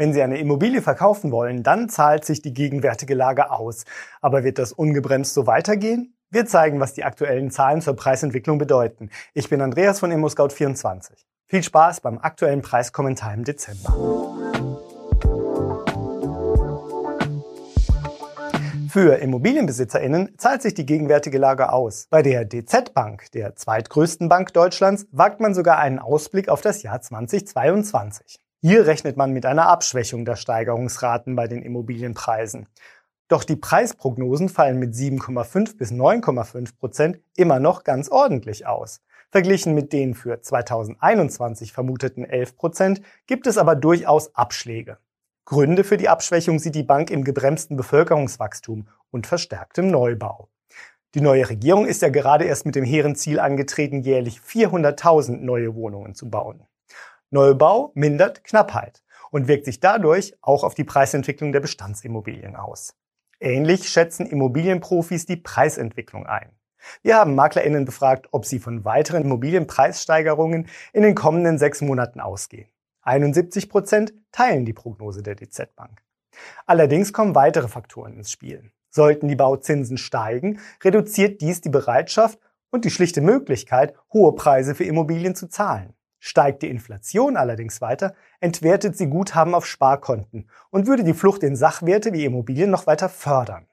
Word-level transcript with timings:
Wenn 0.00 0.12
Sie 0.12 0.22
eine 0.22 0.38
Immobilie 0.38 0.80
verkaufen 0.80 1.32
wollen, 1.32 1.64
dann 1.64 1.88
zahlt 1.88 2.24
sich 2.24 2.40
die 2.40 2.54
gegenwärtige 2.54 3.14
Lage 3.14 3.50
aus. 3.50 3.84
Aber 4.20 4.44
wird 4.44 4.60
das 4.60 4.72
ungebremst 4.72 5.34
so 5.34 5.48
weitergehen? 5.48 6.14
Wir 6.30 6.46
zeigen, 6.46 6.78
was 6.78 6.94
die 6.94 7.02
aktuellen 7.02 7.50
Zahlen 7.50 7.80
zur 7.80 7.96
Preisentwicklung 7.96 8.58
bedeuten. 8.58 9.10
Ich 9.34 9.48
bin 9.48 9.60
Andreas 9.60 9.98
von 9.98 10.12
ImmoScout24. 10.12 11.14
Viel 11.48 11.64
Spaß 11.64 12.00
beim 12.00 12.18
aktuellen 12.18 12.62
Preiskommentar 12.62 13.34
im 13.34 13.42
Dezember. 13.42 13.92
Für 18.88 19.16
ImmobilienbesitzerInnen 19.16 20.38
zahlt 20.38 20.62
sich 20.62 20.74
die 20.74 20.86
gegenwärtige 20.86 21.38
Lage 21.38 21.72
aus. 21.72 22.06
Bei 22.08 22.22
der 22.22 22.44
DZ 22.44 22.94
Bank, 22.94 23.32
der 23.32 23.56
zweitgrößten 23.56 24.28
Bank 24.28 24.52
Deutschlands, 24.52 25.08
wagt 25.10 25.40
man 25.40 25.54
sogar 25.54 25.78
einen 25.78 25.98
Ausblick 25.98 26.48
auf 26.48 26.60
das 26.60 26.84
Jahr 26.84 27.00
2022. 27.00 28.38
Hier 28.60 28.88
rechnet 28.88 29.16
man 29.16 29.32
mit 29.32 29.46
einer 29.46 29.68
Abschwächung 29.68 30.24
der 30.24 30.34
Steigerungsraten 30.34 31.36
bei 31.36 31.46
den 31.46 31.62
Immobilienpreisen. 31.62 32.66
Doch 33.28 33.44
die 33.44 33.54
Preisprognosen 33.54 34.48
fallen 34.48 34.80
mit 34.80 34.94
7,5 34.94 35.76
bis 35.76 35.92
9,5 35.92 36.76
Prozent 36.76 37.20
immer 37.36 37.60
noch 37.60 37.84
ganz 37.84 38.08
ordentlich 38.08 38.66
aus. 38.66 39.00
Verglichen 39.30 39.76
mit 39.76 39.92
den 39.92 40.14
für 40.14 40.40
2021 40.40 41.72
vermuteten 41.72 42.24
11 42.24 42.56
Prozent 42.56 43.00
gibt 43.28 43.46
es 43.46 43.58
aber 43.58 43.76
durchaus 43.76 44.34
Abschläge. 44.34 44.98
Gründe 45.44 45.84
für 45.84 45.96
die 45.96 46.08
Abschwächung 46.08 46.58
sieht 46.58 46.74
die 46.74 46.82
Bank 46.82 47.12
im 47.12 47.22
gebremsten 47.22 47.76
Bevölkerungswachstum 47.76 48.88
und 49.12 49.28
verstärktem 49.28 49.88
Neubau. 49.88 50.48
Die 51.14 51.20
neue 51.20 51.48
Regierung 51.48 51.86
ist 51.86 52.02
ja 52.02 52.08
gerade 52.08 52.44
erst 52.44 52.66
mit 52.66 52.74
dem 52.74 52.84
hehren 52.84 53.14
Ziel 53.14 53.38
angetreten, 53.38 54.02
jährlich 54.02 54.40
400.000 54.40 55.36
neue 55.36 55.76
Wohnungen 55.76 56.16
zu 56.16 56.28
bauen. 56.28 56.66
Neubau 57.30 57.92
mindert 57.94 58.42
Knappheit 58.42 59.02
und 59.30 59.48
wirkt 59.48 59.66
sich 59.66 59.80
dadurch 59.80 60.34
auch 60.40 60.64
auf 60.64 60.74
die 60.74 60.84
Preisentwicklung 60.84 61.52
der 61.52 61.60
Bestandsimmobilien 61.60 62.56
aus. 62.56 62.94
Ähnlich 63.38 63.88
schätzen 63.88 64.26
Immobilienprofis 64.26 65.26
die 65.26 65.36
Preisentwicklung 65.36 66.26
ein. 66.26 66.50
Wir 67.02 67.16
haben 67.16 67.34
MaklerInnen 67.34 67.84
befragt, 67.84 68.28
ob 68.30 68.46
sie 68.46 68.58
von 68.58 68.84
weiteren 68.84 69.24
Immobilienpreissteigerungen 69.24 70.68
in 70.92 71.02
den 71.02 71.14
kommenden 71.14 71.58
sechs 71.58 71.82
Monaten 71.82 72.20
ausgehen. 72.20 72.70
71 73.02 73.68
Prozent 73.68 74.14
teilen 74.32 74.64
die 74.64 74.72
Prognose 74.72 75.22
der 75.22 75.34
DZ 75.34 75.74
Bank. 75.76 76.02
Allerdings 76.66 77.12
kommen 77.12 77.34
weitere 77.34 77.68
Faktoren 77.68 78.14
ins 78.14 78.30
Spiel. 78.30 78.70
Sollten 78.90 79.28
die 79.28 79.36
Bauzinsen 79.36 79.98
steigen, 79.98 80.60
reduziert 80.82 81.40
dies 81.42 81.60
die 81.60 81.68
Bereitschaft 81.68 82.38
und 82.70 82.84
die 82.84 82.90
schlichte 82.90 83.20
Möglichkeit, 83.20 83.94
hohe 84.12 84.34
Preise 84.34 84.74
für 84.74 84.84
Immobilien 84.84 85.34
zu 85.34 85.48
zahlen. 85.48 85.94
Steigt 86.20 86.62
die 86.62 86.68
Inflation 86.68 87.36
allerdings 87.36 87.80
weiter, 87.80 88.14
entwertet 88.40 88.96
sie 88.96 89.08
Guthaben 89.08 89.54
auf 89.54 89.66
Sparkonten 89.66 90.48
und 90.70 90.86
würde 90.86 91.04
die 91.04 91.14
Flucht 91.14 91.42
in 91.42 91.56
Sachwerte 91.56 92.12
wie 92.12 92.24
Immobilien 92.24 92.70
noch 92.70 92.86
weiter 92.86 93.08
fördern. 93.08 93.66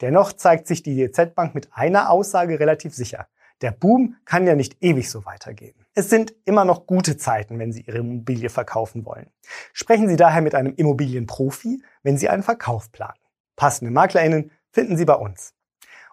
Dennoch 0.00 0.32
zeigt 0.32 0.66
sich 0.66 0.82
die 0.82 0.96
DZ 0.96 1.34
Bank 1.34 1.54
mit 1.54 1.68
einer 1.72 2.10
Aussage 2.10 2.60
relativ 2.60 2.94
sicher. 2.94 3.28
Der 3.62 3.70
Boom 3.70 4.16
kann 4.26 4.46
ja 4.46 4.54
nicht 4.54 4.82
ewig 4.82 5.10
so 5.10 5.24
weitergehen. 5.24 5.86
Es 5.94 6.10
sind 6.10 6.34
immer 6.44 6.66
noch 6.66 6.86
gute 6.86 7.16
Zeiten, 7.16 7.58
wenn 7.58 7.72
Sie 7.72 7.82
Ihre 7.82 7.98
Immobilie 7.98 8.50
verkaufen 8.50 9.06
wollen. 9.06 9.30
Sprechen 9.72 10.08
Sie 10.08 10.16
daher 10.16 10.42
mit 10.42 10.54
einem 10.54 10.74
Immobilienprofi, 10.74 11.82
wenn 12.02 12.18
Sie 12.18 12.28
einen 12.28 12.42
Verkauf 12.42 12.92
planen. 12.92 13.18
Passende 13.56 13.90
MaklerInnen 13.90 14.50
finden 14.70 14.98
Sie 14.98 15.06
bei 15.06 15.14
uns. 15.14 15.54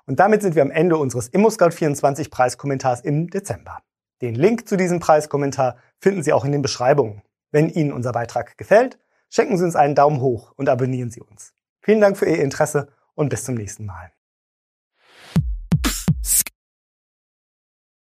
Und 0.05 0.20
damit 0.22 0.42
sind 0.42 0.55
wir 0.55 0.61
am 0.61 0.72
Ende 0.72 0.95
unseres 0.95 1.31
ImmoScout24 1.33 2.30
Preiskommentars 2.30 3.02
im 3.02 3.30
Dezember. 3.30 3.80
Den 4.22 4.36
Link 4.36 4.67
zu 4.67 4.78
diesem 4.78 5.00
Preiskommentar 5.00 5.78
finden 6.00 6.23
Sie 6.23 6.33
auch 6.33 6.45
in 6.45 6.52
den 6.52 6.61
Beschreibungen. 6.61 7.23
Wenn 7.52 7.69
Ihnen 7.69 7.92
unser 7.92 8.11
Beitrag 8.11 8.58
gefällt, 8.58 8.97
schenken 9.30 9.58
Sie 9.58 9.64
uns 9.64 9.75
einen 9.75 9.95
Daumen 9.95 10.22
hoch 10.22 10.53
und 10.55 10.70
abonnieren 10.70 11.11
Sie 11.11 11.22
uns. 11.22 11.53
Vielen 11.81 12.02
Dank 12.02 12.17
für 12.17 12.25
Ihr 12.25 12.42
Interesse 12.42 12.88
und 13.16 13.30
bis 13.30 13.44
zum 13.44 13.55
nächsten 13.55 13.86
Mal. 13.86 14.11